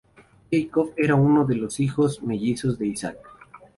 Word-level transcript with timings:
Jacob 0.51 0.93
era 0.97 1.13
uno 1.13 1.45
de 1.45 1.53
los 1.53 1.65
dos 1.73 1.79
hijos 1.79 2.23
mellizos 2.23 2.79
de 2.79 2.87
Isaac. 2.87 3.19